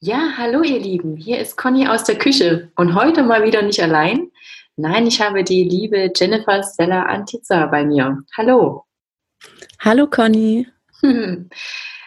Ja, 0.00 0.34
hallo 0.36 0.62
ihr 0.62 0.78
Lieben, 0.78 1.16
hier 1.16 1.38
ist 1.38 1.56
Conny 1.56 1.88
aus 1.88 2.04
der 2.04 2.18
Küche 2.18 2.70
und 2.76 2.94
heute 2.94 3.22
mal 3.22 3.44
wieder 3.44 3.62
nicht 3.62 3.82
allein. 3.82 4.30
Nein, 4.76 5.06
ich 5.06 5.22
habe 5.22 5.42
die 5.42 5.64
liebe 5.64 6.12
Jennifer 6.14 6.62
Stella 6.62 7.04
Antiza 7.04 7.64
bei 7.64 7.82
mir. 7.82 8.22
Hallo. 8.36 8.84
Hallo 9.80 10.06
Conny. 10.06 10.66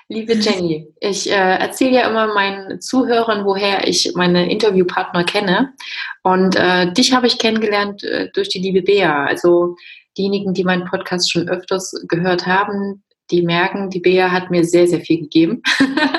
Liebe 0.08 0.34
Jenny, 0.34 0.88
ich 1.00 1.32
äh, 1.32 1.34
erzähle 1.34 1.96
ja 1.96 2.10
immer 2.10 2.32
meinen 2.32 2.80
Zuhörern, 2.80 3.44
woher 3.44 3.88
ich 3.88 4.12
meine 4.16 4.52
Interviewpartner 4.52 5.24
kenne. 5.24 5.74
Und 6.22 6.56
äh, 6.56 6.94
dich 6.94 7.14
habe 7.14 7.26
ich 7.26 7.40
kennengelernt 7.40 8.04
äh, 8.04 8.30
durch 8.34 8.50
die 8.50 8.60
liebe 8.60 8.84
Bea. 8.84 9.26
Also 9.26 9.76
diejenigen, 10.16 10.54
die 10.54 10.64
meinen 10.64 10.86
Podcast 10.86 11.32
schon 11.32 11.50
öfters 11.50 11.92
gehört 12.08 12.46
haben, 12.46 13.04
die 13.32 13.42
merken, 13.42 13.90
die 13.90 14.00
Bea 14.00 14.32
hat 14.32 14.52
mir 14.52 14.64
sehr, 14.64 14.88
sehr 14.88 15.02
viel 15.02 15.22
gegeben 15.22 15.62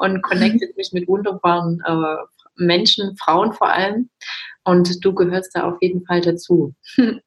und 0.00 0.22
connectet 0.22 0.76
mich 0.76 0.90
mit 0.92 1.06
wunderbaren 1.08 1.82
äh, 1.86 2.16
Menschen, 2.56 3.16
Frauen 3.16 3.52
vor 3.52 3.68
allem. 3.68 4.10
Und 4.64 5.04
du 5.04 5.14
gehörst 5.14 5.54
da 5.54 5.64
auf 5.64 5.78
jeden 5.80 6.04
Fall 6.04 6.20
dazu. 6.20 6.74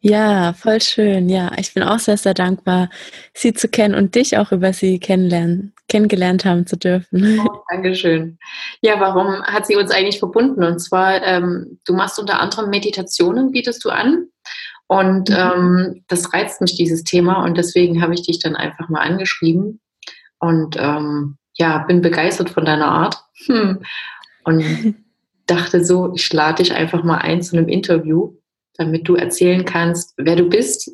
Ja, 0.00 0.52
voll 0.52 0.80
schön. 0.82 1.28
Ja, 1.28 1.50
ich 1.58 1.74
bin 1.74 1.82
auch 1.82 1.98
sehr, 1.98 2.16
sehr 2.16 2.34
dankbar, 2.34 2.90
sie 3.34 3.54
zu 3.54 3.66
kennen 3.66 3.94
und 3.94 4.14
dich 4.14 4.38
auch 4.38 4.52
über 4.52 4.72
sie 4.72 5.00
kennenlernen, 5.00 5.74
kennengelernt 5.88 6.44
haben 6.44 6.64
zu 6.64 6.76
dürfen. 6.76 7.40
Oh, 7.40 7.62
Dankeschön. 7.70 8.38
Ja, 8.82 9.00
warum 9.00 9.42
hat 9.42 9.66
sie 9.66 9.74
uns 9.74 9.90
eigentlich 9.90 10.20
verbunden? 10.20 10.62
Und 10.62 10.78
zwar, 10.78 11.22
ähm, 11.24 11.80
du 11.86 11.94
machst 11.94 12.20
unter 12.20 12.38
anderem 12.38 12.70
Meditationen, 12.70 13.50
bietest 13.50 13.84
du 13.84 13.90
an. 13.90 14.28
Und 14.86 15.30
mhm. 15.30 15.36
ähm, 15.36 16.04
das 16.06 16.32
reizt 16.32 16.60
mich, 16.60 16.76
dieses 16.76 17.02
Thema. 17.02 17.42
Und 17.42 17.56
deswegen 17.56 18.00
habe 18.00 18.14
ich 18.14 18.22
dich 18.22 18.38
dann 18.38 18.54
einfach 18.54 18.88
mal 18.88 19.00
angeschrieben. 19.00 19.80
Und 20.38 20.76
ähm, 20.78 21.36
ja, 21.56 21.78
bin 21.78 22.00
begeistert 22.00 22.50
von 22.50 22.64
deiner 22.64 22.88
Art. 22.88 23.16
Hm. 23.46 23.82
Und 24.44 24.64
dachte 25.46 25.84
so, 25.84 26.12
ich 26.14 26.32
lade 26.32 26.62
dich 26.62 26.72
einfach 26.72 27.02
mal 27.02 27.18
ein 27.18 27.42
zu 27.42 27.56
einem 27.56 27.68
Interview, 27.68 28.36
damit 28.74 29.08
du 29.08 29.14
erzählen 29.14 29.64
kannst, 29.64 30.14
wer 30.16 30.36
du 30.36 30.48
bist, 30.48 30.90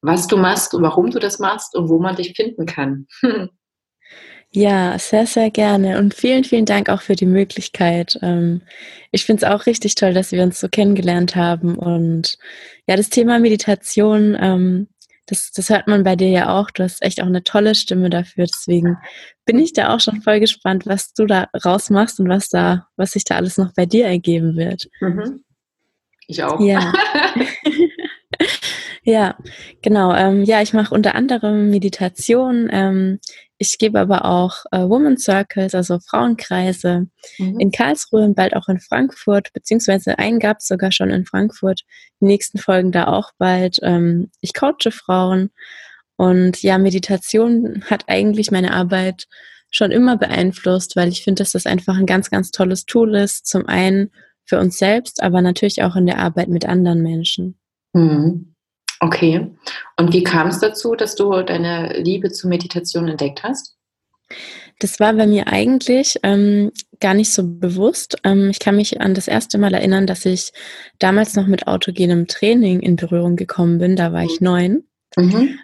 was 0.00 0.26
du 0.26 0.36
machst 0.36 0.74
und 0.74 0.82
warum 0.82 1.10
du 1.10 1.18
das 1.18 1.38
machst 1.38 1.74
und 1.76 1.88
wo 1.88 1.98
man 1.98 2.16
dich 2.16 2.34
finden 2.34 2.66
kann. 2.66 3.06
Hm. 3.20 3.48
Ja, 4.54 4.98
sehr, 4.98 5.26
sehr 5.26 5.50
gerne. 5.50 5.98
Und 5.98 6.12
vielen, 6.12 6.44
vielen 6.44 6.66
Dank 6.66 6.90
auch 6.90 7.00
für 7.00 7.16
die 7.16 7.26
Möglichkeit. 7.26 8.18
Ähm, 8.20 8.60
ich 9.10 9.24
finde 9.24 9.46
es 9.46 9.50
auch 9.50 9.64
richtig 9.64 9.94
toll, 9.94 10.12
dass 10.12 10.30
wir 10.30 10.42
uns 10.42 10.60
so 10.60 10.68
kennengelernt 10.68 11.36
haben. 11.36 11.76
Und 11.76 12.36
ja, 12.86 12.96
das 12.96 13.08
Thema 13.08 13.38
Meditation, 13.38 14.36
ähm, 14.38 14.88
das, 15.26 15.52
das 15.52 15.70
hört 15.70 15.86
man 15.86 16.02
bei 16.02 16.16
dir 16.16 16.28
ja 16.28 16.58
auch. 16.58 16.70
Du 16.70 16.82
hast 16.82 17.02
echt 17.02 17.22
auch 17.22 17.26
eine 17.26 17.44
tolle 17.44 17.74
Stimme 17.74 18.10
dafür. 18.10 18.46
Deswegen 18.46 18.98
bin 19.44 19.58
ich 19.58 19.72
da 19.72 19.94
auch 19.94 20.00
schon 20.00 20.22
voll 20.22 20.40
gespannt, 20.40 20.86
was 20.86 21.12
du 21.14 21.26
da 21.26 21.48
rausmachst 21.64 22.20
und 22.20 22.28
was 22.28 22.48
da, 22.48 22.86
was 22.96 23.12
sich 23.12 23.24
da 23.24 23.36
alles 23.36 23.58
noch 23.58 23.72
bei 23.74 23.86
dir 23.86 24.06
ergeben 24.06 24.56
wird. 24.56 24.88
Mhm. 25.00 25.44
Ich 26.26 26.42
auch. 26.42 26.60
Ja. 26.60 26.92
ja, 29.04 29.36
genau. 29.82 30.14
Ähm, 30.14 30.44
ja, 30.44 30.62
ich 30.62 30.72
mache 30.72 30.94
unter 30.94 31.14
anderem 31.14 31.70
Meditation. 31.70 32.68
Ähm, 32.70 33.18
ich 33.58 33.78
gebe 33.78 34.00
aber 34.00 34.24
auch 34.24 34.64
äh, 34.72 34.80
Woman 34.80 35.18
Circles, 35.18 35.74
also 35.74 35.98
Frauenkreise 36.00 37.06
mhm. 37.38 37.60
in 37.60 37.70
Karlsruhe 37.70 38.24
und 38.24 38.34
bald 38.34 38.56
auch 38.56 38.68
in 38.68 38.80
Frankfurt, 38.80 39.52
beziehungsweise 39.52 40.18
einen 40.18 40.38
gab 40.38 40.58
es 40.58 40.66
sogar 40.66 40.90
schon 40.90 41.10
in 41.10 41.26
Frankfurt. 41.26 41.82
Die 42.20 42.26
nächsten 42.26 42.58
Folgen 42.58 42.92
da 42.92 43.06
auch 43.06 43.30
bald. 43.38 43.78
Ähm, 43.82 44.30
ich 44.40 44.54
coache 44.54 44.90
Frauen 44.90 45.50
und 46.16 46.62
ja, 46.62 46.78
Meditation 46.78 47.84
hat 47.88 48.04
eigentlich 48.08 48.50
meine 48.50 48.72
Arbeit 48.72 49.26
schon 49.70 49.90
immer 49.90 50.16
beeinflusst, 50.16 50.96
weil 50.96 51.08
ich 51.08 51.24
finde, 51.24 51.42
dass 51.42 51.52
das 51.52 51.66
einfach 51.66 51.96
ein 51.96 52.06
ganz, 52.06 52.30
ganz 52.30 52.50
tolles 52.50 52.84
Tool 52.84 53.16
ist. 53.16 53.46
Zum 53.46 53.66
einen 53.66 54.10
für 54.44 54.58
uns 54.60 54.78
selbst, 54.78 55.22
aber 55.22 55.40
natürlich 55.40 55.82
auch 55.82 55.96
in 55.96 56.06
der 56.06 56.18
Arbeit 56.18 56.48
mit 56.48 56.66
anderen 56.66 57.02
Menschen. 57.02 57.58
Mhm. 57.92 58.51
Okay. 59.02 59.50
Und 59.96 60.12
wie 60.12 60.22
kam 60.22 60.46
es 60.46 60.60
dazu, 60.60 60.94
dass 60.94 61.16
du 61.16 61.42
deine 61.42 62.00
Liebe 62.00 62.30
zur 62.30 62.48
Meditation 62.48 63.08
entdeckt 63.08 63.42
hast? 63.42 63.76
Das 64.78 65.00
war 65.00 65.12
bei 65.14 65.26
mir 65.26 65.48
eigentlich 65.48 66.20
ähm, 66.22 66.70
gar 67.00 67.14
nicht 67.14 67.32
so 67.32 67.42
bewusst. 67.44 68.16
Ähm, 68.22 68.50
ich 68.50 68.60
kann 68.60 68.76
mich 68.76 69.00
an 69.00 69.14
das 69.14 69.26
erste 69.26 69.58
Mal 69.58 69.74
erinnern, 69.74 70.06
dass 70.06 70.24
ich 70.24 70.52
damals 71.00 71.34
noch 71.34 71.48
mit 71.48 71.66
autogenem 71.66 72.28
Training 72.28 72.78
in 72.78 72.94
Berührung 72.94 73.34
gekommen 73.34 73.78
bin. 73.78 73.96
Da 73.96 74.12
war 74.12 74.22
ich 74.22 74.40
mhm. 74.40 74.44
neun. 74.44 74.84
Mhm. 75.16 75.58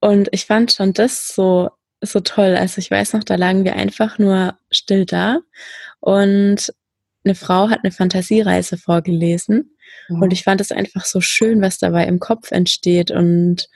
Und 0.00 0.28
ich 0.32 0.46
fand 0.46 0.72
schon 0.72 0.92
das 0.92 1.28
so, 1.28 1.70
so 2.00 2.18
toll. 2.18 2.56
Also 2.56 2.80
ich 2.80 2.90
weiß 2.90 3.12
noch, 3.12 3.22
da 3.22 3.36
lagen 3.36 3.62
wir 3.62 3.76
einfach 3.76 4.18
nur 4.18 4.58
still 4.72 5.06
da. 5.06 5.38
Und 6.00 6.74
eine 7.24 7.36
Frau 7.36 7.70
hat 7.70 7.84
eine 7.84 7.92
Fantasiereise 7.92 8.76
vorgelesen. 8.76 9.71
Mhm. 10.08 10.22
Und 10.22 10.32
ich 10.32 10.42
fand 10.44 10.60
es 10.60 10.72
einfach 10.72 11.04
so 11.04 11.20
schön, 11.20 11.60
was 11.60 11.78
dabei 11.78 12.06
im 12.06 12.18
Kopf 12.18 12.50
entsteht 12.50 13.10
und 13.10 13.68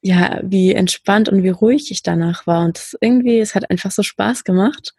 ja, 0.00 0.40
wie 0.42 0.74
entspannt 0.74 1.30
und 1.30 1.42
wie 1.42 1.48
ruhig 1.48 1.90
ich 1.90 2.02
danach 2.02 2.46
war. 2.46 2.64
Und 2.66 2.76
das 2.76 2.96
irgendwie, 3.00 3.40
es 3.40 3.54
hat 3.54 3.70
einfach 3.70 3.90
so 3.90 4.02
Spaß 4.02 4.44
gemacht. 4.44 4.92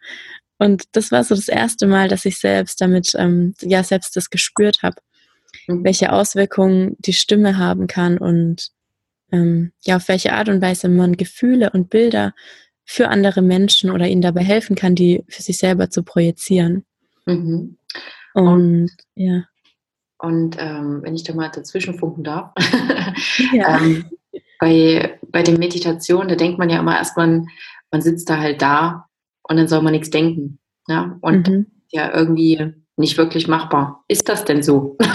Und 0.58 0.84
das 0.92 1.12
war 1.12 1.22
so 1.22 1.34
das 1.34 1.48
erste 1.48 1.86
Mal, 1.86 2.08
dass 2.08 2.24
ich 2.24 2.38
selbst 2.38 2.80
damit, 2.80 3.12
ähm, 3.16 3.54
ja, 3.60 3.84
selbst 3.84 4.16
das 4.16 4.30
gespürt 4.30 4.82
habe, 4.82 4.96
mhm. 5.68 5.84
welche 5.84 6.12
Auswirkungen 6.12 6.96
die 6.98 7.12
Stimme 7.12 7.58
haben 7.58 7.86
kann 7.86 8.18
und 8.18 8.70
ähm, 9.32 9.72
ja, 9.84 9.96
auf 9.96 10.08
welche 10.08 10.32
Art 10.32 10.48
und 10.48 10.62
Weise 10.62 10.88
man 10.88 11.16
Gefühle 11.16 11.70
und 11.70 11.90
Bilder 11.90 12.34
für 12.84 13.08
andere 13.08 13.42
Menschen 13.42 13.90
oder 13.90 14.06
ihnen 14.06 14.22
dabei 14.22 14.44
helfen 14.44 14.76
kann, 14.76 14.94
die 14.94 15.24
für 15.28 15.42
sich 15.42 15.58
selber 15.58 15.90
zu 15.90 16.02
projizieren. 16.02 16.84
Mhm. 17.26 17.78
Und, 18.34 18.46
und 18.46 18.90
ja. 19.14 19.44
Und 20.18 20.56
ähm, 20.58 21.00
wenn 21.02 21.14
ich 21.14 21.24
da 21.24 21.34
mal 21.34 21.50
dazwischen 21.50 21.98
funken 21.98 22.24
darf, 22.24 22.52
ja. 23.52 23.78
ähm, 23.78 24.04
bei, 24.58 25.18
bei 25.30 25.42
den 25.42 25.58
Meditationen, 25.58 26.28
da 26.28 26.34
denkt 26.34 26.58
man 26.58 26.70
ja 26.70 26.80
immer 26.80 26.96
erstmal, 26.96 27.44
man 27.90 28.02
sitzt 28.02 28.30
da 28.30 28.38
halt 28.38 28.62
da 28.62 29.06
und 29.42 29.56
dann 29.56 29.68
soll 29.68 29.82
man 29.82 29.92
nichts 29.92 30.10
denken. 30.10 30.58
Ja? 30.88 31.18
Und 31.20 31.48
mhm. 31.48 31.66
ja, 31.90 32.14
irgendwie 32.14 32.72
nicht 32.96 33.18
wirklich 33.18 33.46
machbar. 33.46 34.04
Ist 34.08 34.28
das 34.28 34.44
denn 34.44 34.62
so? 34.62 34.96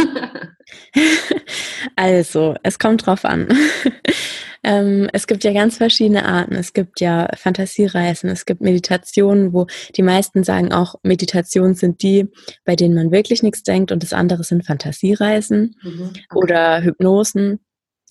also, 1.95 2.55
es 2.63 2.79
kommt 2.79 3.05
drauf 3.05 3.25
an. 3.25 3.47
Ähm, 4.63 5.09
es 5.13 5.27
gibt 5.27 5.43
ja 5.43 5.53
ganz 5.53 5.77
verschiedene 5.77 6.25
Arten. 6.25 6.55
Es 6.55 6.73
gibt 6.73 6.99
ja 6.99 7.27
Fantasiereisen, 7.35 8.29
es 8.29 8.45
gibt 8.45 8.61
Meditationen, 8.61 9.53
wo 9.53 9.67
die 9.95 10.03
meisten 10.03 10.43
sagen 10.43 10.71
auch, 10.71 10.95
Meditationen 11.03 11.75
sind 11.75 12.03
die, 12.03 12.27
bei 12.63 12.75
denen 12.75 12.95
man 12.95 13.11
wirklich 13.11 13.43
nichts 13.43 13.63
denkt 13.63 13.91
und 13.91 14.03
das 14.03 14.13
andere 14.13 14.43
sind 14.43 14.65
Fantasiereisen 14.65 15.75
mhm. 15.81 16.09
okay. 16.09 16.23
oder 16.33 16.83
Hypnosen. 16.83 17.59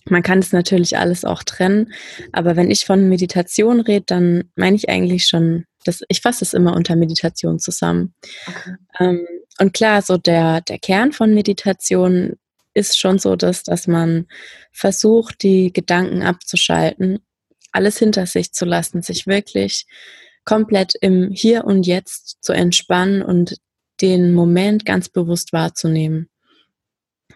Man 0.08 0.22
kann 0.22 0.38
es 0.38 0.52
natürlich 0.52 0.96
alles 0.96 1.24
auch 1.24 1.42
trennen, 1.42 1.92
aber 2.32 2.56
wenn 2.56 2.70
ich 2.70 2.86
von 2.86 3.08
Meditation 3.08 3.80
rede, 3.80 4.06
dann 4.06 4.44
meine 4.56 4.76
ich 4.76 4.88
eigentlich 4.88 5.26
schon, 5.26 5.64
dass 5.84 6.00
ich 6.08 6.20
fasse 6.22 6.44
es 6.44 6.54
immer 6.54 6.74
unter 6.74 6.96
Meditation 6.96 7.58
zusammen. 7.58 8.14
Okay. 8.48 8.74
Ähm, 8.98 9.26
und 9.60 9.74
klar, 9.74 10.00
so 10.00 10.16
der, 10.16 10.62
der 10.62 10.78
Kern 10.78 11.12
von 11.12 11.34
Meditation 11.34 12.36
ist 12.74 12.98
schon 12.98 13.18
so, 13.18 13.36
dass, 13.36 13.62
dass 13.62 13.86
man 13.86 14.26
versucht, 14.72 15.42
die 15.42 15.72
Gedanken 15.72 16.22
abzuschalten, 16.22 17.18
alles 17.72 17.98
hinter 17.98 18.26
sich 18.26 18.52
zu 18.52 18.64
lassen, 18.64 19.02
sich 19.02 19.26
wirklich 19.26 19.86
komplett 20.44 20.94
im 21.00 21.30
Hier 21.30 21.64
und 21.64 21.86
Jetzt 21.86 22.38
zu 22.40 22.52
entspannen 22.52 23.22
und 23.22 23.56
den 24.00 24.32
Moment 24.32 24.84
ganz 24.84 25.08
bewusst 25.08 25.52
wahrzunehmen. 25.52 26.28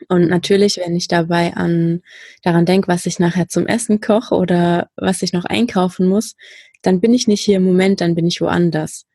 Und 0.08 0.28
natürlich, 0.28 0.78
wenn 0.78 0.96
ich 0.96 1.08
dabei 1.08 1.54
an, 1.54 2.02
daran 2.42 2.66
denke, 2.66 2.88
was 2.88 3.06
ich 3.06 3.18
nachher 3.18 3.48
zum 3.48 3.66
Essen 3.66 4.00
koche 4.00 4.34
oder 4.34 4.90
was 4.96 5.22
ich 5.22 5.32
noch 5.32 5.44
einkaufen 5.44 6.08
muss, 6.08 6.34
dann 6.82 7.00
bin 7.00 7.14
ich 7.14 7.26
nicht 7.26 7.44
hier 7.44 7.56
im 7.56 7.64
Moment, 7.64 8.00
dann 8.00 8.14
bin 8.14 8.26
ich 8.26 8.40
woanders. 8.40 9.06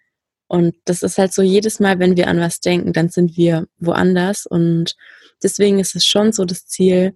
Und 0.49 0.75
das 0.85 1.03
ist 1.03 1.19
halt 1.19 1.31
so, 1.31 1.43
jedes 1.43 1.79
Mal, 1.79 1.99
wenn 1.99 2.17
wir 2.17 2.27
an 2.27 2.39
was 2.39 2.59
denken, 2.59 2.91
dann 2.91 3.09
sind 3.09 3.37
wir 3.37 3.67
woanders. 3.77 4.47
Und 4.47 4.95
deswegen 5.43 5.79
ist 5.79 5.95
es 5.95 6.05
schon 6.05 6.31
so 6.31 6.43
das 6.43 6.65
Ziel, 6.65 7.15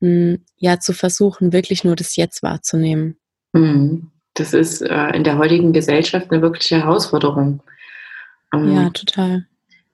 hm, 0.00 0.44
ja, 0.56 0.78
zu 0.78 0.92
versuchen, 0.92 1.52
wirklich 1.52 1.82
nur 1.82 1.96
das 1.96 2.14
Jetzt 2.14 2.42
wahrzunehmen. 2.42 3.18
Hm. 3.54 4.12
Das 4.34 4.54
ist 4.54 4.80
äh, 4.80 5.08
in 5.08 5.24
der 5.24 5.38
heutigen 5.38 5.72
Gesellschaft 5.72 6.30
eine 6.30 6.40
wirkliche 6.40 6.76
Herausforderung. 6.76 7.60
Ähm, 8.54 8.72
ja, 8.72 8.90
total. 8.90 9.46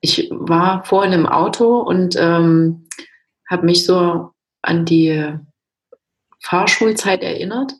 Ich 0.03 0.29
war 0.31 0.85
vorhin 0.85 1.15
im 1.15 1.27
Auto 1.27 1.79
und 1.79 2.15
ähm, 2.19 2.87
habe 3.49 3.65
mich 3.65 3.87
so 3.87 4.33
an 4.61 4.85
die 4.85 5.35
Fahrschulzeit 6.41 7.23
erinnert. 7.23 7.73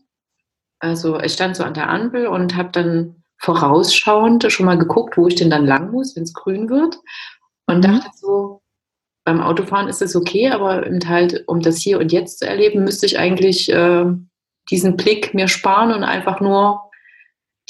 Also 0.79 1.21
ich 1.21 1.35
stand 1.35 1.57
so 1.57 1.65
an 1.65 1.75
der 1.75 1.91
Ampel 1.91 2.27
und 2.27 2.57
habe 2.57 2.71
dann 2.73 3.24
vorausschauend 3.45 4.51
schon 4.51 4.67
mal 4.67 4.79
geguckt, 4.79 5.17
wo 5.17 5.29
ich 5.29 5.35
denn 5.35 5.51
dann 5.51 5.67
lang 5.67 5.91
muss, 5.91 6.17
wenn 6.17 6.23
es 6.23 6.33
grün 6.33 6.71
wird. 6.71 6.99
Und 7.67 7.79
mhm. 7.79 7.83
dachte 7.83 8.11
so, 8.15 8.63
beim 9.25 9.41
Autofahren 9.41 9.89
ist 9.89 10.03
es 10.03 10.17
okay, 10.17 10.51
aber 10.51 10.85
halt, 11.07 11.45
um 11.47 11.61
das 11.61 11.79
hier 11.79 11.99
und 11.99 12.13
jetzt 12.13 12.39
zu 12.39 12.47
erleben, 12.47 12.85
müsste 12.85 13.07
ich 13.07 13.19
eigentlich 13.19 13.71
äh, 13.71 14.05
diesen 14.71 14.97
Blick 14.97 15.35
mir 15.35 15.49
sparen 15.49 15.93
und 15.93 16.05
einfach 16.05 16.41
nur 16.41 16.81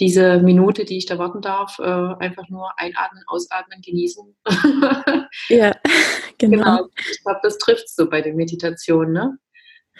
diese 0.01 0.39
Minute, 0.39 0.85
die 0.85 0.99
ich 0.99 1.07
da 1.07 1.19
warten 1.19 1.41
darf, 1.41 1.79
äh, 1.79 1.83
einfach 1.83 2.49
nur 2.49 2.73
einatmen, 2.79 3.23
ausatmen, 3.27 3.81
genießen. 3.81 4.37
ja, 5.49 5.73
genau. 6.39 6.57
genau. 6.57 6.89
Ich 7.11 7.23
glaube, 7.23 7.41
das 7.43 7.59
trifft 7.59 7.89
so 7.89 8.09
bei 8.09 8.21
den 8.21 8.37
Meditationen, 8.37 9.13
ne? 9.13 9.39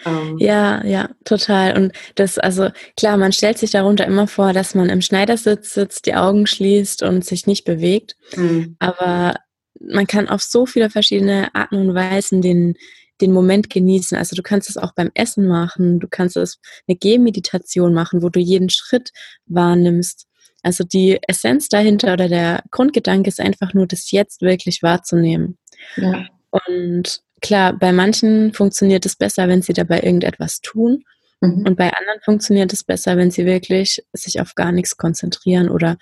Ähm. 0.05 0.37
Ja, 0.39 0.83
ja, 0.85 1.09
total. 1.23 1.77
Und 1.77 1.93
das, 2.15 2.37
also 2.37 2.69
klar, 2.97 3.17
man 3.17 3.31
stellt 3.31 3.57
sich 3.57 3.71
darunter 3.71 4.05
immer 4.05 4.27
vor, 4.27 4.53
dass 4.53 4.75
man 4.75 4.89
im 4.89 5.01
Schneidersitz 5.01 5.73
sitzt, 5.73 6.05
die 6.05 6.15
Augen 6.15 6.47
schließt 6.47 7.03
und 7.03 7.23
sich 7.23 7.47
nicht 7.47 7.65
bewegt. 7.65 8.15
Mhm. 8.35 8.75
Aber 8.79 9.35
man 9.79 10.07
kann 10.07 10.27
auf 10.27 10.41
so 10.41 10.65
viele 10.65 10.89
verschiedene 10.89 11.53
Arten 11.53 11.75
und 11.75 11.95
Weisen 11.95 12.41
den, 12.41 12.75
den 13.21 13.31
Moment 13.31 13.69
genießen. 13.69 14.17
Also 14.17 14.35
du 14.35 14.41
kannst 14.41 14.69
es 14.69 14.77
auch 14.77 14.93
beim 14.93 15.11
Essen 15.13 15.47
machen, 15.47 15.99
du 15.99 16.07
kannst 16.07 16.37
es 16.37 16.59
eine 16.87 16.97
Gehmeditation 16.97 17.93
machen, 17.93 18.21
wo 18.21 18.29
du 18.29 18.39
jeden 18.39 18.69
Schritt 18.69 19.11
wahrnimmst. 19.45 20.27
Also 20.63 20.83
die 20.83 21.19
Essenz 21.27 21.69
dahinter 21.69 22.13
oder 22.13 22.27
der 22.27 22.63
Grundgedanke 22.71 23.29
ist 23.29 23.39
einfach 23.39 23.73
nur, 23.73 23.85
das 23.85 24.11
jetzt 24.11 24.41
wirklich 24.41 24.81
wahrzunehmen. 24.81 25.57
Ja. 25.95 26.25
Und 26.49 27.21
klar, 27.45 27.73
bei 27.73 27.91
manchen 27.91 28.53
funktioniert 28.53 29.05
es 29.05 29.15
besser, 29.15 29.47
wenn 29.47 29.61
sie 29.61 29.73
dabei 29.73 30.01
irgendetwas 30.01 30.61
tun. 30.61 31.03
Mhm. 31.41 31.63
Und 31.67 31.75
bei 31.77 31.93
anderen 31.93 32.19
funktioniert 32.23 32.73
es 32.73 32.83
besser, 32.83 33.17
wenn 33.17 33.29
sie 33.29 33.45
wirklich 33.45 34.03
sich 34.13 34.41
auf 34.41 34.55
gar 34.55 34.71
nichts 34.71 34.97
konzentrieren 34.97 35.69
oder 35.69 35.97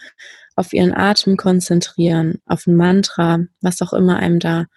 auf 0.56 0.72
ihren 0.72 0.94
Atem 0.94 1.36
konzentrieren, 1.36 2.40
auf 2.46 2.66
ein 2.66 2.78
Mantra, 2.78 3.40
was 3.60 3.82
auch 3.82 3.92
immer 3.92 4.18
einem 4.18 4.40
da 4.40 4.68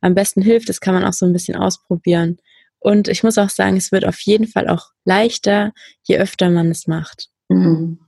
am 0.00 0.14
besten 0.14 0.40
hilft. 0.40 0.70
Das 0.70 0.80
kann 0.80 0.94
man 0.94 1.04
auch 1.04 1.12
so 1.12 1.26
ein 1.26 1.32
bisschen 1.32 1.56
ausprobieren. 1.56 2.38
Und 2.78 3.08
ich 3.08 3.22
muss 3.22 3.36
auch 3.36 3.50
sagen, 3.50 3.76
es 3.76 3.92
wird 3.92 4.06
auf 4.06 4.20
jeden 4.20 4.46
Fall 4.46 4.68
auch 4.68 4.92
leichter, 5.04 5.72
je 6.04 6.18
öfter 6.18 6.48
man 6.48 6.70
es 6.70 6.86
macht. 6.86 7.28
Mhm. 7.48 7.98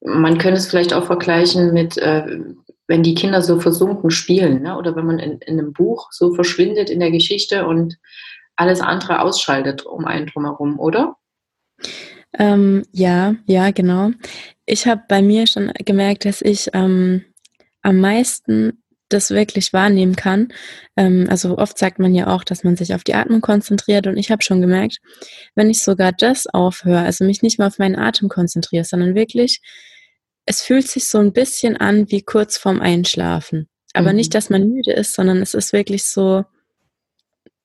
Man 0.00 0.38
könnte 0.38 0.58
es 0.58 0.66
vielleicht 0.66 0.92
auch 0.92 1.06
vergleichen 1.06 1.72
mit, 1.72 1.96
äh, 1.98 2.40
wenn 2.86 3.02
die 3.02 3.14
Kinder 3.14 3.42
so 3.42 3.60
versunken 3.60 4.10
spielen, 4.10 4.62
ne? 4.62 4.76
oder 4.76 4.94
wenn 4.96 5.06
man 5.06 5.18
in, 5.18 5.38
in, 5.40 5.58
einem 5.58 5.72
Buch 5.72 6.08
so 6.12 6.34
verschwindet 6.34 6.90
in 6.90 7.00
der 7.00 7.10
Geschichte 7.10 7.66
und 7.66 7.98
alles 8.54 8.80
andere 8.80 9.22
ausschaltet 9.22 9.84
um 9.84 10.04
einen 10.04 10.26
drumherum, 10.26 10.78
oder? 10.78 11.16
Ähm, 12.38 12.84
ja, 12.92 13.34
ja, 13.46 13.70
genau. 13.70 14.10
Ich 14.66 14.86
habe 14.86 15.02
bei 15.08 15.22
mir 15.22 15.46
schon 15.46 15.72
gemerkt, 15.84 16.24
dass 16.24 16.42
ich 16.42 16.68
ähm, 16.72 17.24
am 17.82 17.98
meisten 17.98 18.82
das 19.08 19.30
wirklich 19.30 19.72
wahrnehmen 19.72 20.16
kann. 20.16 20.48
Ähm, 20.96 21.26
also 21.30 21.58
oft 21.58 21.78
sagt 21.78 21.98
man 21.98 22.14
ja 22.14 22.26
auch, 22.26 22.44
dass 22.44 22.64
man 22.64 22.76
sich 22.76 22.94
auf 22.94 23.04
die 23.04 23.14
Atmung 23.14 23.40
konzentriert 23.40 24.06
und 24.06 24.16
ich 24.16 24.30
habe 24.30 24.42
schon 24.42 24.60
gemerkt, 24.60 24.98
wenn 25.54 25.70
ich 25.70 25.82
sogar 25.82 26.12
das 26.12 26.46
aufhöre, 26.46 27.00
also 27.00 27.24
mich 27.24 27.42
nicht 27.42 27.58
mehr 27.58 27.68
auf 27.68 27.78
meinen 27.78 27.96
Atem 27.96 28.28
konzentriere, 28.28 28.84
sondern 28.84 29.14
wirklich, 29.14 29.60
es 30.46 30.62
fühlt 30.62 30.88
sich 30.88 31.06
so 31.06 31.18
ein 31.18 31.32
bisschen 31.32 31.76
an 31.76 32.10
wie 32.10 32.22
kurz 32.22 32.56
vorm 32.56 32.80
Einschlafen. 32.80 33.68
Aber 33.92 34.10
mhm. 34.10 34.16
nicht, 34.16 34.34
dass 34.34 34.50
man 34.50 34.68
müde 34.68 34.92
ist, 34.92 35.14
sondern 35.14 35.42
es 35.42 35.54
ist 35.54 35.72
wirklich 35.72 36.04
so 36.04 36.44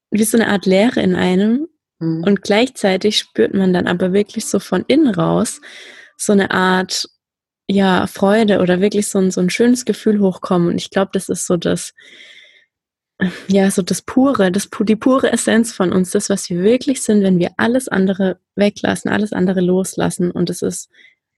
wie 0.10 0.24
so 0.24 0.38
eine 0.38 0.50
Art 0.50 0.66
Leere 0.66 1.00
in 1.00 1.16
einem 1.16 1.68
Mhm. 2.02 2.24
Und 2.26 2.42
gleichzeitig 2.42 3.20
spürt 3.20 3.54
man 3.54 3.74
dann 3.74 3.88
aber 3.88 4.12
wirklich 4.12 4.46
so 4.46 4.60
von 4.60 4.84
innen 4.88 5.14
raus 5.14 5.62
so 6.18 6.34
eine 6.34 6.52
Art, 6.52 7.08
ja, 7.68 8.06
Freude 8.06 8.60
oder 8.60 8.82
wirklich 8.82 9.08
so 9.08 9.20
ein, 9.20 9.32
so 9.32 9.42
ein 9.42 9.50
schönes 9.50 9.86
Gefühl 9.86 10.20
hochkommen. 10.20 10.68
Und 10.68 10.76
ich 10.76 10.90
glaube, 10.92 11.12
das 11.14 11.30
ist 11.30 11.48
so 11.48 11.58
das, 11.58 11.94
ja, 13.48 13.72
so 13.72 13.82
das 13.82 14.02
pure, 14.02 14.52
das, 14.52 14.70
die 14.70 14.96
pure 14.96 15.32
Essenz 15.32 15.72
von 15.74 15.92
uns, 15.92 16.12
das, 16.12 16.30
was 16.30 16.50
wir 16.50 16.62
wirklich 16.64 17.02
sind, 17.02 17.24
wenn 17.24 17.40
wir 17.40 17.52
alles 17.58 17.88
andere 17.88 18.40
weglassen, 18.56 19.10
alles 19.10 19.34
andere 19.34 19.62
loslassen. 19.62 20.32
Und 20.32 20.50
es 20.50 20.62
ist 20.62 20.90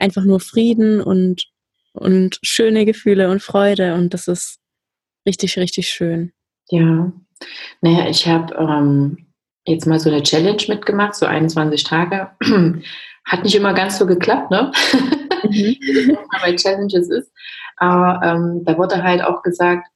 einfach 0.03 0.25
nur 0.25 0.41
Frieden 0.41 1.01
und, 1.01 1.45
und 1.93 2.39
schöne 2.43 2.85
Gefühle 2.85 3.29
und 3.31 3.41
Freude. 3.41 3.93
Und 3.93 4.13
das 4.13 4.27
ist 4.27 4.59
richtig, 5.25 5.57
richtig 5.57 5.89
schön. 5.89 6.33
Ja, 6.69 7.11
naja, 7.81 8.09
ich 8.09 8.27
habe 8.27 8.53
ähm, 8.55 9.27
jetzt 9.65 9.87
mal 9.87 9.99
so 9.99 10.09
eine 10.09 10.21
Challenge 10.21 10.61
mitgemacht, 10.67 11.15
so 11.15 11.25
21 11.25 11.83
Tage. 11.83 12.31
Hat 13.25 13.43
nicht 13.43 13.55
immer 13.55 13.73
ganz 13.73 13.97
so 13.97 14.05
geklappt, 14.05 14.51
ne? 14.51 14.71
Mhm. 15.43 16.17
bei 16.41 16.55
Challenges 16.55 17.09
ist. 17.09 17.31
Aber 17.77 18.19
ähm, 18.25 18.65
da 18.65 18.77
wurde 18.77 19.01
halt 19.01 19.23
auch 19.23 19.41
gesagt, 19.41 19.87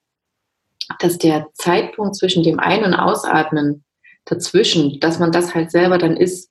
dass 0.99 1.17
der 1.17 1.47
Zeitpunkt 1.53 2.15
zwischen 2.15 2.43
dem 2.43 2.59
Ein- 2.59 2.85
und 2.85 2.93
Ausatmen 2.93 3.83
dazwischen, 4.23 5.01
dass 5.01 5.19
man 5.19 5.33
das 5.33 5.53
halt 5.53 5.71
selber 5.71 5.97
dann 5.97 6.15
ist. 6.15 6.49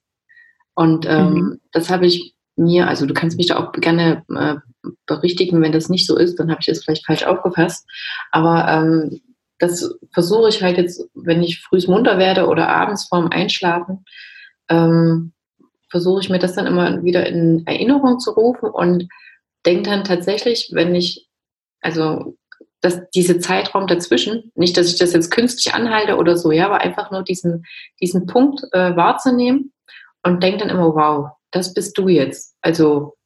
Und 0.74 1.06
ähm, 1.08 1.32
mhm. 1.32 1.60
das 1.72 1.88
habe 1.88 2.06
ich 2.06 2.35
mir, 2.56 2.88
also 2.88 3.06
du 3.06 3.14
kannst 3.14 3.36
mich 3.36 3.46
da 3.46 3.58
auch 3.58 3.72
gerne 3.72 4.24
äh, 4.34 4.56
berichtigen, 5.06 5.60
wenn 5.62 5.72
das 5.72 5.88
nicht 5.88 6.06
so 6.06 6.16
ist, 6.16 6.38
dann 6.38 6.50
habe 6.50 6.60
ich 6.60 6.68
es 6.68 6.84
vielleicht 6.84 7.06
falsch 7.06 7.24
aufgefasst. 7.24 7.86
Aber 8.32 8.66
ähm, 8.68 9.20
das 9.58 9.94
versuche 10.12 10.48
ich 10.48 10.62
halt 10.62 10.76
jetzt, 10.76 11.08
wenn 11.14 11.42
ich 11.42 11.62
früh 11.62 11.80
munter 11.86 12.18
werde 12.18 12.46
oder 12.46 12.68
abends 12.68 13.08
vorm 13.08 13.28
Einschlafen, 13.28 14.04
ähm, 14.68 15.32
versuche 15.90 16.20
ich 16.20 16.30
mir 16.30 16.38
das 16.38 16.54
dann 16.54 16.66
immer 16.66 17.02
wieder 17.04 17.26
in 17.26 17.66
Erinnerung 17.66 18.18
zu 18.18 18.32
rufen 18.32 18.68
und 18.68 19.08
denke 19.64 19.90
dann 19.90 20.04
tatsächlich, 20.04 20.70
wenn 20.72 20.94
ich, 20.94 21.28
also 21.80 22.36
dass 22.80 23.08
diese 23.10 23.38
Zeitraum 23.38 23.86
dazwischen, 23.86 24.52
nicht, 24.54 24.76
dass 24.76 24.88
ich 24.88 24.98
das 24.98 25.12
jetzt 25.12 25.30
künstlich 25.30 25.74
anhalte 25.74 26.16
oder 26.16 26.36
so, 26.36 26.52
ja, 26.52 26.66
aber 26.66 26.80
einfach 26.82 27.10
nur 27.10 27.22
diesen, 27.22 27.64
diesen 28.00 28.26
Punkt 28.26 28.62
äh, 28.72 28.94
wahrzunehmen 28.94 29.72
und 30.22 30.42
denke 30.42 30.58
dann 30.58 30.68
immer, 30.68 30.94
wow, 30.94 31.30
das 31.50 31.74
bist 31.74 31.96
du 31.98 32.08
jetzt. 32.08 32.54
Also 32.60 33.16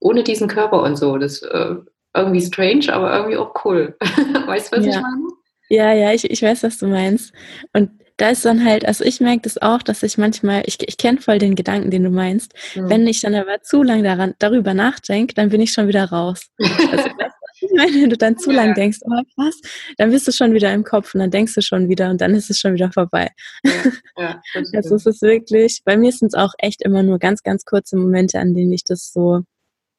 ohne 0.00 0.22
diesen 0.22 0.48
Körper 0.48 0.82
und 0.82 0.96
so. 0.96 1.16
Das 1.18 1.42
äh, 1.42 1.76
irgendwie 2.14 2.40
strange, 2.40 2.92
aber 2.92 3.14
irgendwie 3.14 3.36
auch 3.36 3.64
cool. 3.64 3.96
weißt 4.00 4.72
du, 4.72 4.78
was 4.78 4.86
ja. 4.86 4.92
ich 4.92 5.00
meine? 5.00 5.28
Ja, 5.68 5.92
ja, 5.92 6.12
ich, 6.12 6.30
ich 6.30 6.42
weiß, 6.42 6.62
was 6.62 6.78
du 6.78 6.86
meinst. 6.86 7.32
Und 7.72 7.90
da 8.18 8.30
ist 8.30 8.44
dann 8.44 8.64
halt, 8.64 8.86
also 8.86 9.04
ich 9.04 9.20
merke 9.20 9.42
das 9.42 9.60
auch, 9.60 9.82
dass 9.82 10.02
ich 10.02 10.16
manchmal, 10.16 10.62
ich, 10.66 10.78
ich 10.86 10.96
kenne 10.96 11.20
voll 11.20 11.38
den 11.38 11.54
Gedanken, 11.54 11.90
den 11.90 12.04
du 12.04 12.10
meinst. 12.10 12.54
Mhm. 12.74 12.88
Wenn 12.88 13.06
ich 13.06 13.20
dann 13.20 13.34
aber 13.34 13.60
zu 13.62 13.82
lange 13.82 14.04
daran, 14.04 14.34
darüber 14.38 14.72
nachdenke, 14.72 15.34
dann 15.34 15.50
bin 15.50 15.60
ich 15.60 15.72
schon 15.72 15.88
wieder 15.88 16.04
raus. 16.04 16.50
Also, 16.58 17.08
meine, 17.18 17.32
wenn 18.00 18.10
du 18.10 18.16
dann 18.16 18.38
zu 18.38 18.50
ja. 18.50 18.56
lang 18.56 18.74
denkst, 18.74 18.98
oh 19.02 19.22
krass, 19.34 19.60
dann 19.98 20.10
bist 20.10 20.26
du 20.26 20.32
schon 20.32 20.54
wieder 20.54 20.72
im 20.72 20.84
Kopf 20.84 21.14
und 21.14 21.20
dann 21.20 21.30
denkst 21.30 21.54
du 21.54 21.62
schon 21.62 21.88
wieder 21.88 22.10
und 22.10 22.20
dann 22.20 22.34
ist 22.34 22.50
es 22.50 22.58
schon 22.58 22.74
wieder 22.74 22.90
vorbei. 22.92 23.30
Ja, 23.64 23.72
ja, 24.16 24.42
also 24.74 24.94
es 24.96 25.06
ist 25.06 25.22
wirklich, 25.22 25.82
bei 25.84 25.96
mir 25.96 26.12
sind 26.12 26.28
es 26.28 26.34
auch 26.34 26.54
echt 26.58 26.82
immer 26.82 27.02
nur 27.02 27.18
ganz, 27.18 27.42
ganz 27.42 27.64
kurze 27.64 27.96
Momente, 27.96 28.38
an 28.38 28.54
denen 28.54 28.72
ich 28.72 28.84
das 28.84 29.12
so 29.12 29.42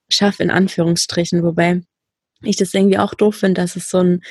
schaffe, 0.09 0.44
in 0.44 0.51
Anführungsstrichen, 0.51 1.44
wobei 1.44 1.81
ich 2.44 2.56
das 2.56 2.74
irgendwie 2.74 3.00
auch 3.00 3.13
doof 3.13 3.35
finde, 3.35 3.62
dass 3.62 3.75
es 3.75 3.89
so 3.89 4.00
ein 4.00 4.21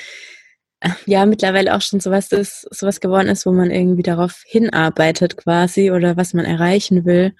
ja 1.06 1.26
mittlerweile 1.26 1.74
auch 1.74 1.80
schon 1.80 2.00
sowas 2.00 2.30
ist, 2.32 2.66
sowas 2.70 3.00
geworden 3.00 3.28
ist, 3.28 3.46
wo 3.46 3.52
man 3.52 3.70
irgendwie 3.70 4.02
darauf 4.02 4.42
hinarbeitet 4.46 5.36
quasi 5.36 5.90
oder 5.90 6.16
was 6.16 6.34
man 6.34 6.44
erreichen 6.44 7.04
will, 7.04 7.34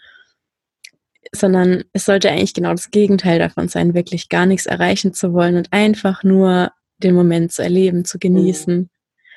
sondern 1.33 1.85
es 1.93 2.05
sollte 2.05 2.31
eigentlich 2.31 2.55
genau 2.55 2.71
das 2.71 2.91
Gegenteil 2.91 3.39
davon 3.39 3.69
sein, 3.69 3.95
wirklich 3.95 4.29
gar 4.29 4.47
nichts 4.47 4.67
erreichen 4.67 5.13
zu 5.13 5.33
wollen 5.33 5.57
und 5.57 5.73
einfach 5.73 6.23
nur 6.23 6.73
den 6.99 7.15
Moment 7.15 7.53
zu 7.53 7.63
erleben, 7.63 8.05
zu 8.05 8.19
genießen 8.19 8.91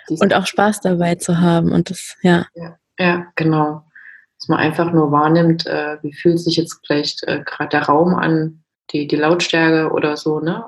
mhm. 0.09 0.17
und 0.19 0.33
auch 0.33 0.45
Spaß 0.45 0.81
dabei 0.81 1.15
zu 1.15 1.39
haben 1.39 1.71
und 1.71 1.89
das, 1.89 2.15
ja. 2.21 2.45
Ja, 2.55 2.77
ja 2.97 3.25
genau. 3.35 3.83
Dass 4.39 4.47
man 4.47 4.59
einfach 4.59 4.93
nur 4.93 5.11
wahrnimmt, 5.11 5.65
äh, 5.65 5.97
wie 6.01 6.13
fühlt 6.13 6.39
sich 6.39 6.55
jetzt 6.55 6.79
vielleicht 6.85 7.23
äh, 7.23 7.43
gerade 7.45 7.69
der 7.69 7.83
Raum 7.83 8.15
an, 8.15 8.63
die, 8.91 9.07
die 9.07 9.17
Lautstärke 9.17 9.91
oder 9.91 10.15
so, 10.15 10.39
ne? 10.39 10.63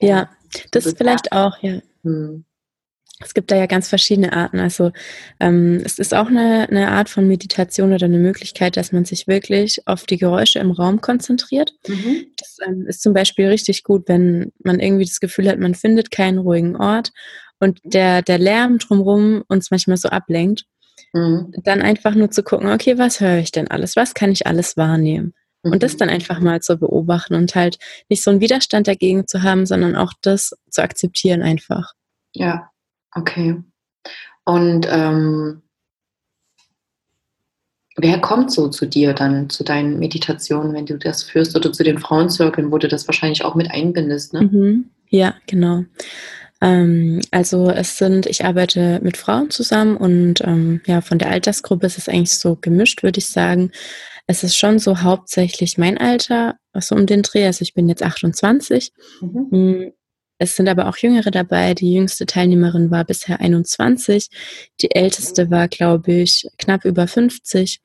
Ja, 0.00 0.28
das, 0.70 0.84
das 0.84 0.94
vielleicht 0.94 1.32
auch, 1.32 1.56
ja. 1.62 1.80
Hm. 2.02 2.44
Es 3.24 3.34
gibt 3.34 3.50
da 3.50 3.56
ja 3.56 3.66
ganz 3.66 3.88
verschiedene 3.88 4.32
Arten. 4.32 4.58
Also 4.58 4.92
ähm, 5.40 5.80
es 5.84 5.98
ist 5.98 6.14
auch 6.14 6.26
eine, 6.26 6.68
eine 6.70 6.90
Art 6.90 7.08
von 7.08 7.26
Meditation 7.26 7.92
oder 7.92 8.06
eine 8.06 8.18
Möglichkeit, 8.18 8.76
dass 8.76 8.92
man 8.92 9.04
sich 9.04 9.26
wirklich 9.26 9.86
auf 9.86 10.04
die 10.04 10.18
Geräusche 10.18 10.58
im 10.58 10.70
Raum 10.70 11.00
konzentriert. 11.00 11.74
Mhm. 11.86 12.26
Das 12.36 12.58
ähm, 12.66 12.86
ist 12.86 13.02
zum 13.02 13.14
Beispiel 13.14 13.48
richtig 13.48 13.84
gut, 13.84 14.08
wenn 14.08 14.52
man 14.62 14.80
irgendwie 14.80 15.04
das 15.04 15.20
Gefühl 15.20 15.48
hat, 15.48 15.58
man 15.58 15.74
findet 15.74 16.10
keinen 16.10 16.38
ruhigen 16.38 16.76
Ort 16.76 17.12
und 17.60 17.80
der, 17.84 18.22
der 18.22 18.38
Lärm 18.38 18.78
drumherum 18.78 19.44
uns 19.48 19.70
manchmal 19.70 19.96
so 19.96 20.08
ablenkt. 20.08 20.64
Mhm. 21.12 21.52
Dann 21.64 21.82
einfach 21.82 22.14
nur 22.14 22.30
zu 22.30 22.42
gucken, 22.42 22.70
okay, 22.70 22.98
was 22.98 23.20
höre 23.20 23.38
ich 23.38 23.52
denn 23.52 23.68
alles? 23.68 23.96
Was 23.96 24.14
kann 24.14 24.32
ich 24.32 24.46
alles 24.46 24.76
wahrnehmen? 24.76 25.34
Und 25.62 25.82
das 25.82 25.94
mhm. 25.94 25.98
dann 25.98 26.08
einfach 26.08 26.40
mal 26.40 26.60
zu 26.60 26.76
beobachten 26.76 27.34
und 27.34 27.54
halt 27.54 27.78
nicht 28.08 28.22
so 28.22 28.30
einen 28.30 28.40
Widerstand 28.40 28.88
dagegen 28.88 29.28
zu 29.28 29.42
haben, 29.42 29.64
sondern 29.64 29.94
auch 29.94 30.12
das 30.20 30.56
zu 30.70 30.82
akzeptieren 30.82 31.42
einfach. 31.42 31.92
Ja, 32.34 32.71
okay. 33.14 33.56
Und 34.44 34.86
ähm, 34.90 35.62
wer 37.96 38.20
kommt 38.20 38.50
so 38.50 38.68
zu 38.68 38.86
dir 38.86 39.14
dann, 39.14 39.50
zu 39.50 39.64
deinen 39.64 39.98
Meditationen, 39.98 40.72
wenn 40.74 40.86
du 40.86 40.98
das 40.98 41.22
führst 41.22 41.54
oder 41.56 41.72
zu 41.72 41.84
den 41.84 41.98
Frauenzirkeln, 41.98 42.72
wo 42.72 42.78
du 42.78 42.88
das 42.88 43.06
wahrscheinlich 43.06 43.44
auch 43.44 43.54
mit 43.54 43.70
einbindest, 43.70 44.32
ne? 44.34 44.42
Mhm. 44.42 44.90
Ja, 45.08 45.34
genau. 45.46 45.84
Ähm, 46.60 47.20
also 47.30 47.70
es 47.70 47.98
sind, 47.98 48.26
ich 48.26 48.44
arbeite 48.44 49.00
mit 49.02 49.16
Frauen 49.16 49.50
zusammen 49.50 49.96
und 49.96 50.40
ähm, 50.40 50.80
ja, 50.86 51.00
von 51.00 51.18
der 51.18 51.30
Altersgruppe 51.30 51.86
ist 51.86 51.98
es 51.98 52.08
eigentlich 52.08 52.34
so 52.34 52.56
gemischt, 52.56 53.02
würde 53.02 53.18
ich 53.18 53.28
sagen 53.28 53.70
es 54.26 54.42
ist 54.42 54.56
schon 54.56 54.78
so 54.78 55.02
hauptsächlich 55.02 55.78
mein 55.78 55.98
Alter, 55.98 56.58
so 56.78 56.94
um 56.94 57.06
den 57.06 57.22
Dreh. 57.22 57.46
Also 57.46 57.62
ich 57.62 57.74
bin 57.74 57.88
jetzt 57.88 58.02
28. 58.02 58.92
Mhm. 59.20 59.92
Es 60.42 60.56
sind 60.56 60.68
aber 60.68 60.88
auch 60.88 60.96
Jüngere 60.96 61.30
dabei. 61.30 61.72
Die 61.72 61.94
jüngste 61.94 62.26
Teilnehmerin 62.26 62.90
war 62.90 63.04
bisher 63.04 63.40
21. 63.40 64.28
Die 64.80 64.92
älteste 64.92 65.50
war, 65.50 65.68
glaube 65.68 66.12
ich, 66.12 66.48
knapp 66.58 66.84
über 66.84 67.06
50. 67.06 67.80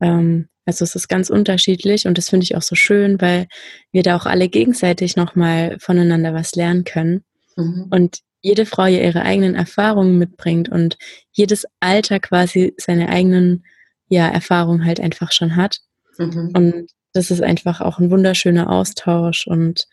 Ähm, 0.00 0.48
also 0.64 0.84
es 0.84 0.94
ist 0.94 1.08
ganz 1.08 1.30
unterschiedlich 1.30 2.06
und 2.06 2.16
das 2.16 2.28
finde 2.28 2.44
ich 2.44 2.54
auch 2.54 2.62
so 2.62 2.76
schön, 2.76 3.20
weil 3.20 3.48
wir 3.90 4.04
da 4.04 4.16
auch 4.16 4.26
alle 4.26 4.48
gegenseitig 4.48 5.16
nochmal 5.16 5.78
voneinander 5.80 6.32
was 6.32 6.54
lernen 6.54 6.84
können. 6.84 7.24
Mhm. 7.56 7.86
Und 7.90 8.18
jede 8.40 8.66
Frau 8.66 8.86
ja 8.86 9.00
ihre 9.00 9.22
eigenen 9.22 9.56
Erfahrungen 9.56 10.16
mitbringt 10.16 10.68
und 10.68 10.98
jedes 11.32 11.66
Alter 11.80 12.20
quasi 12.20 12.72
seine 12.76 13.08
eigenen 13.08 13.64
ja, 14.08 14.28
Erfahrungen 14.28 14.84
halt 14.84 15.00
einfach 15.00 15.32
schon 15.32 15.56
hat. 15.56 15.80
Mhm. 16.18 16.52
Und 16.54 16.90
das 17.12 17.32
ist 17.32 17.42
einfach 17.42 17.80
auch 17.80 17.98
ein 17.98 18.12
wunderschöner 18.12 18.70
Austausch. 18.70 19.48
Und 19.48 19.88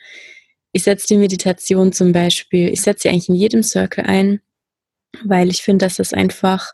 ich 0.73 0.83
setze 0.83 1.07
die 1.07 1.17
Meditation 1.17 1.93
zum 1.93 2.11
Beispiel, 2.11 2.67
ich 2.69 2.81
setze 2.81 3.03
sie 3.03 3.09
eigentlich 3.09 3.29
in 3.29 3.35
jedem 3.35 3.63
Circle 3.63 4.03
ein, 4.05 4.41
weil 5.23 5.49
ich 5.49 5.61
finde, 5.61 5.85
dass 5.85 5.99
es 5.99 6.13
einfach, 6.13 6.73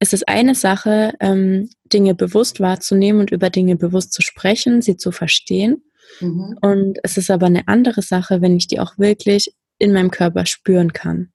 es 0.00 0.12
ist 0.12 0.28
eine 0.28 0.56
Sache, 0.56 1.14
ähm, 1.20 1.70
Dinge 1.84 2.14
bewusst 2.14 2.60
wahrzunehmen 2.60 3.20
und 3.20 3.30
über 3.30 3.48
Dinge 3.48 3.76
bewusst 3.76 4.12
zu 4.12 4.20
sprechen, 4.20 4.82
sie 4.82 4.96
zu 4.96 5.12
verstehen. 5.12 5.84
Mhm. 6.18 6.58
Und 6.60 6.98
es 7.04 7.16
ist 7.16 7.30
aber 7.30 7.46
eine 7.46 7.68
andere 7.68 8.02
Sache, 8.02 8.42
wenn 8.42 8.56
ich 8.56 8.66
die 8.66 8.80
auch 8.80 8.98
wirklich 8.98 9.54
in 9.78 9.92
meinem 9.92 10.10
Körper 10.10 10.44
spüren 10.44 10.92
kann. 10.92 11.32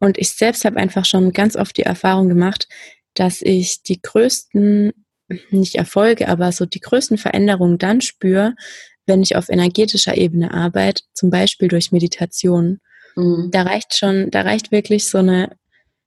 Und 0.00 0.18
ich 0.18 0.32
selbst 0.32 0.64
habe 0.64 0.76
einfach 0.76 1.04
schon 1.04 1.32
ganz 1.32 1.56
oft 1.56 1.76
die 1.76 1.82
Erfahrung 1.82 2.28
gemacht, 2.28 2.68
dass 3.14 3.42
ich 3.42 3.82
die 3.82 4.02
größten, 4.02 4.92
nicht 5.50 5.76
Erfolge, 5.76 6.28
aber 6.28 6.50
so 6.50 6.66
die 6.66 6.80
größten 6.80 7.16
Veränderungen 7.16 7.78
dann 7.78 8.00
spüre, 8.00 8.54
wenn 9.06 9.22
ich 9.22 9.36
auf 9.36 9.48
energetischer 9.48 10.16
Ebene 10.16 10.52
arbeite, 10.52 11.02
zum 11.14 11.30
Beispiel 11.30 11.68
durch 11.68 11.92
Meditation. 11.92 12.80
Mhm. 13.14 13.50
Da 13.50 13.62
reicht 13.62 13.96
schon, 13.96 14.30
da 14.30 14.42
reicht 14.42 14.72
wirklich 14.72 15.06
so 15.06 15.18
eine, 15.18 15.56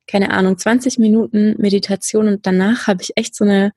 keine 0.08 0.32
Ahnung, 0.32 0.58
20 0.58 1.00
Minuten 1.00 1.56
Meditation 1.58 2.28
und 2.28 2.46
danach 2.46 2.88
habe 2.88 3.02
ich 3.02 3.12
echt 3.16 3.36
so 3.36 3.46
eine, 3.46 3.72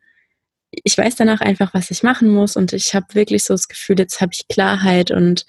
ich 0.71 0.97
weiß 0.97 1.17
danach 1.17 1.41
einfach, 1.41 1.75
was 1.75 1.91
ich 1.91 2.03
machen 2.03 2.31
muss 2.31 2.57
und 2.57 2.73
ich 2.73 2.95
habe 2.95 3.15
wirklich 3.15 3.45
so 3.45 3.55
das 3.55 3.69
Gefühl, 3.69 3.99
jetzt 3.99 4.21
habe 4.21 4.33
ich 4.33 4.49
Klarheit 4.49 5.11
und 5.11 5.45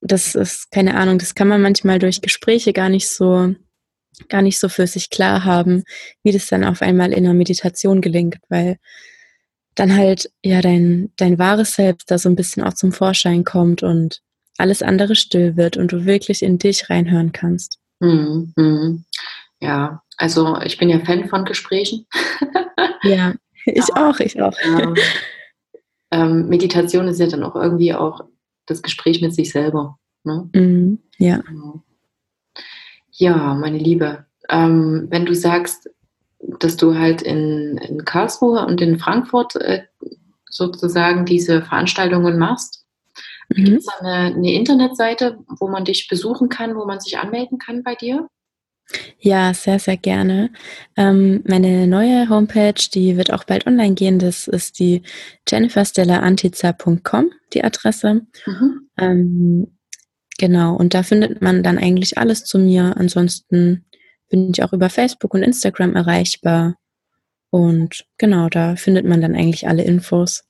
das 0.00 0.34
ist, 0.34 0.70
keine 0.70 0.96
Ahnung, 0.96 1.18
das 1.18 1.34
kann 1.34 1.48
man 1.48 1.62
manchmal 1.62 1.98
durch 1.98 2.20
Gespräche 2.20 2.72
gar 2.72 2.88
nicht 2.88 3.08
so, 3.08 3.54
gar 4.28 4.42
nicht 4.42 4.58
so 4.58 4.68
für 4.68 4.86
sich 4.86 5.10
klar 5.10 5.44
haben, 5.44 5.84
wie 6.22 6.32
das 6.32 6.46
dann 6.46 6.64
auf 6.64 6.82
einmal 6.82 7.12
in 7.12 7.24
der 7.24 7.32
Meditation 7.32 8.00
gelingt, 8.00 8.36
weil 8.48 8.78
dann 9.74 9.94
halt 9.94 10.30
ja 10.42 10.60
dein, 10.60 11.10
dein 11.16 11.38
wahres 11.38 11.74
Selbst 11.74 12.10
da 12.10 12.18
so 12.18 12.28
ein 12.28 12.36
bisschen 12.36 12.62
auch 12.62 12.74
zum 12.74 12.92
Vorschein 12.92 13.44
kommt 13.44 13.82
und 13.82 14.20
alles 14.58 14.82
andere 14.82 15.16
still 15.16 15.56
wird 15.56 15.76
und 15.76 15.92
du 15.92 16.04
wirklich 16.04 16.42
in 16.42 16.58
dich 16.58 16.90
reinhören 16.90 17.32
kannst. 17.32 17.78
Mhm. 18.00 18.52
mhm. 18.56 19.04
Ja, 19.60 20.02
also 20.18 20.60
ich 20.60 20.76
bin 20.76 20.90
ja 20.90 21.00
Fan 21.00 21.28
von 21.28 21.44
Gesprächen. 21.44 22.06
ja, 23.02 23.34
ich 23.64 23.88
ja. 23.88 23.94
auch, 23.96 24.20
ich 24.20 24.40
auch. 24.42 24.54
Ja. 24.62 24.94
Ähm, 26.10 26.48
Meditation 26.48 27.08
ist 27.08 27.18
ja 27.18 27.26
dann 27.26 27.42
auch 27.42 27.56
irgendwie 27.56 27.94
auch 27.94 28.20
das 28.66 28.82
Gespräch 28.82 29.22
mit 29.22 29.34
sich 29.34 29.50
selber. 29.50 29.98
Ne? 30.22 30.48
Mhm, 30.54 30.98
ja. 31.18 31.40
Ja, 33.10 33.54
meine 33.54 33.78
Liebe, 33.78 34.26
ähm, 34.48 35.06
wenn 35.10 35.24
du 35.24 35.34
sagst, 35.34 35.88
dass 36.60 36.76
du 36.76 36.96
halt 36.96 37.22
in, 37.22 37.78
in 37.78 38.04
Karlsruhe 38.04 38.64
und 38.66 38.80
in 38.80 38.98
Frankfurt 38.98 39.56
äh, 39.56 39.82
sozusagen 40.48 41.24
diese 41.24 41.62
Veranstaltungen 41.62 42.38
machst, 42.38 42.84
mhm. 43.48 43.64
gibt 43.64 43.78
es 43.78 43.88
eine, 43.88 44.34
eine 44.34 44.52
Internetseite, 44.52 45.38
wo 45.58 45.68
man 45.68 45.84
dich 45.84 46.08
besuchen 46.08 46.48
kann, 46.48 46.76
wo 46.76 46.84
man 46.84 47.00
sich 47.00 47.18
anmelden 47.18 47.58
kann 47.58 47.82
bei 47.82 47.94
dir? 47.94 48.28
Ja, 49.18 49.54
sehr, 49.54 49.78
sehr 49.78 49.96
gerne. 49.96 50.50
Ähm, 50.96 51.42
meine 51.46 51.86
neue 51.86 52.28
Homepage, 52.28 52.74
die 52.92 53.16
wird 53.16 53.32
auch 53.32 53.44
bald 53.44 53.66
online 53.66 53.94
gehen. 53.94 54.18
Das 54.18 54.46
ist 54.46 54.78
die 54.78 55.02
jenniferstellaantiza.com, 55.48 57.30
die 57.54 57.64
Adresse. 57.64 58.26
Mhm. 58.46 58.88
Ähm, 58.98 59.78
genau, 60.38 60.76
und 60.76 60.92
da 60.92 61.02
findet 61.02 61.40
man 61.40 61.62
dann 61.62 61.78
eigentlich 61.78 62.18
alles 62.18 62.44
zu 62.44 62.58
mir. 62.58 62.94
Ansonsten 62.98 63.86
bin 64.28 64.50
ich 64.50 64.62
auch 64.62 64.72
über 64.72 64.90
Facebook 64.90 65.34
und 65.34 65.42
Instagram 65.42 65.94
erreichbar. 65.94 66.76
Und 67.50 68.04
genau, 68.18 68.48
da 68.48 68.76
findet 68.76 69.06
man 69.06 69.20
dann 69.20 69.36
eigentlich 69.36 69.68
alle 69.68 69.84
Infos. 69.84 70.44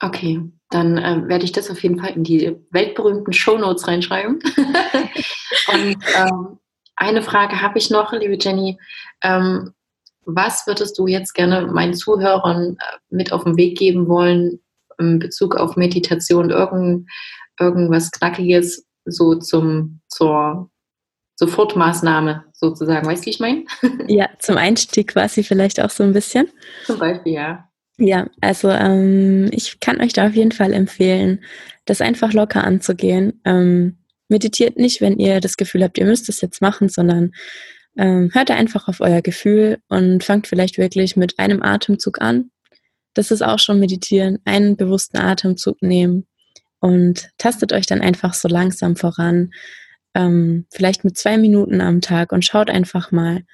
Okay, 0.00 0.40
dann 0.70 0.96
äh, 0.96 1.28
werde 1.28 1.44
ich 1.44 1.52
das 1.52 1.70
auf 1.70 1.82
jeden 1.82 1.98
Fall 1.98 2.12
in 2.14 2.24
die 2.24 2.56
weltberühmten 2.70 3.32
Shownotes 3.32 3.86
reinschreiben. 3.88 4.38
und 5.68 5.96
ähm, 6.16 6.58
eine 6.96 7.22
Frage 7.22 7.60
habe 7.60 7.78
ich 7.78 7.90
noch, 7.90 8.12
liebe 8.12 8.38
Jenny. 8.40 8.78
Ähm, 9.22 9.72
was 10.24 10.66
würdest 10.66 10.98
du 10.98 11.06
jetzt 11.06 11.32
gerne 11.34 11.66
meinen 11.66 11.94
Zuhörern 11.94 12.76
äh, 12.78 12.98
mit 13.08 13.32
auf 13.32 13.44
den 13.44 13.56
Weg 13.56 13.78
geben 13.78 14.08
wollen 14.08 14.60
in 14.98 15.18
Bezug 15.18 15.56
auf 15.56 15.76
Meditation? 15.76 16.50
Irgend, 16.50 17.08
irgendwas 17.58 18.10
Knackiges 18.10 18.86
so 19.04 19.34
zum, 19.36 20.00
zur 20.08 20.70
Sofortmaßnahme 21.38 22.46
sozusagen. 22.52 23.06
Weißt 23.06 23.22
du, 23.22 23.26
wie 23.26 23.30
ich 23.30 23.40
meine? 23.40 23.64
Ja, 24.08 24.28
zum 24.40 24.56
Einstieg 24.56 25.08
quasi 25.12 25.44
vielleicht 25.44 25.80
auch 25.80 25.90
so 25.90 26.02
ein 26.02 26.12
bisschen. 26.12 26.48
Zum 26.84 26.98
Beispiel, 26.98 27.34
ja. 27.34 27.68
Ja, 27.96 28.26
also 28.40 28.70
ähm, 28.70 29.48
ich 29.52 29.78
kann 29.78 30.00
euch 30.00 30.12
da 30.12 30.26
auf 30.26 30.34
jeden 30.34 30.52
Fall 30.52 30.72
empfehlen, 30.72 31.44
das 31.84 32.00
einfach 32.00 32.32
locker 32.32 32.64
anzugehen. 32.64 33.40
Ähm, 33.44 33.98
meditiert 34.28 34.78
nicht, 34.78 35.00
wenn 35.00 35.18
ihr 35.18 35.40
das 35.40 35.56
Gefühl 35.56 35.84
habt, 35.84 35.98
ihr 35.98 36.06
müsst 36.06 36.28
es 36.28 36.40
jetzt 36.40 36.60
machen, 36.60 36.88
sondern 36.88 37.32
ähm, 37.96 38.30
hört 38.32 38.50
da 38.50 38.54
einfach 38.54 38.88
auf 38.88 39.00
euer 39.00 39.22
Gefühl 39.22 39.78
und 39.88 40.24
fangt 40.24 40.48
vielleicht 40.48 40.76
wirklich 40.76 41.16
mit 41.16 41.38
einem 41.38 41.62
Atemzug 41.62 42.20
an. 42.20 42.50
Das 43.14 43.30
ist 43.30 43.42
auch 43.42 43.58
schon 43.60 43.78
meditieren, 43.78 44.38
einen 44.44 44.76
bewussten 44.76 45.18
Atemzug 45.18 45.82
nehmen 45.82 46.26
und 46.80 47.30
tastet 47.38 47.72
euch 47.72 47.86
dann 47.86 48.00
einfach 48.00 48.34
so 48.34 48.48
langsam 48.48 48.96
voran, 48.96 49.50
ähm, 50.14 50.66
vielleicht 50.70 51.04
mit 51.04 51.16
zwei 51.16 51.38
Minuten 51.38 51.80
am 51.80 52.00
Tag 52.00 52.32
und 52.32 52.44
schaut 52.44 52.70
einfach 52.70 53.12
mal, 53.12 53.44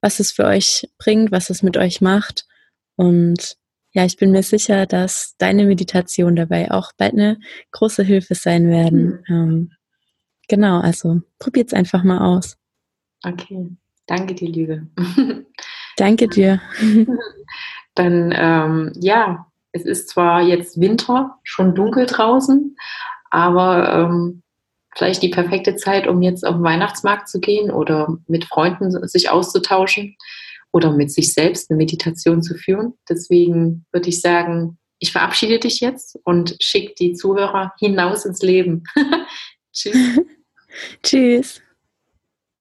was 0.00 0.20
es 0.20 0.32
für 0.32 0.44
euch 0.44 0.88
bringt, 0.98 1.32
was 1.32 1.50
es 1.50 1.62
mit 1.62 1.76
euch 1.76 2.00
macht. 2.00 2.46
Und 2.96 3.56
ja, 3.92 4.04
ich 4.04 4.16
bin 4.16 4.32
mir 4.32 4.42
sicher, 4.42 4.86
dass 4.86 5.34
deine 5.38 5.64
Meditation 5.66 6.36
dabei 6.36 6.70
auch 6.70 6.92
bald 6.96 7.12
eine 7.12 7.38
große 7.72 8.02
Hilfe 8.02 8.34
sein 8.34 8.68
werden. 8.68 9.22
Mhm. 9.28 9.34
Ähm, 9.34 9.70
Genau, 10.52 10.80
also 10.80 11.22
probiert 11.38 11.68
es 11.68 11.72
einfach 11.72 12.02
mal 12.02 12.18
aus. 12.18 12.58
Okay, 13.24 13.70
danke 14.06 14.34
dir, 14.34 14.50
Liebe. 14.50 14.86
danke 15.96 16.28
dir. 16.28 16.60
Dann, 17.94 18.34
ähm, 18.36 18.92
ja, 18.96 19.46
es 19.72 19.86
ist 19.86 20.08
zwar 20.10 20.42
jetzt 20.42 20.78
Winter, 20.78 21.38
schon 21.42 21.74
dunkel 21.74 22.04
draußen, 22.04 22.76
aber 23.30 24.10
ähm, 24.10 24.42
vielleicht 24.96 25.22
die 25.22 25.28
perfekte 25.28 25.76
Zeit, 25.76 26.06
um 26.06 26.22
jetzt 26.22 26.46
auf 26.46 26.56
den 26.56 26.64
Weihnachtsmarkt 26.64 27.28
zu 27.28 27.40
gehen 27.40 27.70
oder 27.70 28.18
mit 28.26 28.44
Freunden 28.44 29.06
sich 29.08 29.30
auszutauschen 29.30 30.16
oder 30.72 30.92
mit 30.92 31.10
sich 31.10 31.32
selbst 31.34 31.70
eine 31.70 31.78
Meditation 31.78 32.42
zu 32.42 32.54
führen. 32.54 32.94
Deswegen 33.08 33.86
würde 33.92 34.08
ich 34.08 34.20
sagen, 34.20 34.78
ich 34.98 35.12
verabschiede 35.12 35.58
dich 35.58 35.80
jetzt 35.80 36.18
und 36.24 36.56
schicke 36.60 36.94
die 36.98 37.14
Zuhörer 37.14 37.72
hinaus 37.78 38.24
ins 38.24 38.42
Leben. 38.42 38.84
Tschüss. 39.72 40.20
Tschüss. 41.02 41.62